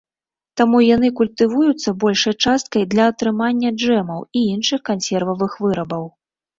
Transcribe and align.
Таму 0.61 0.79
яны 0.95 1.09
культывуюцца 1.19 1.89
большай 2.05 2.35
часткай 2.47 2.89
для 2.97 3.03
атрымання 3.15 3.69
джэмаў 3.79 4.21
і 4.37 4.47
іншых 4.59 4.87
кансервавых 4.95 5.51
вырабаў. 5.65 6.15